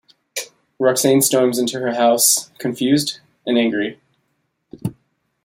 [0.79, 3.99] Roxane storms into her house, confused and angry.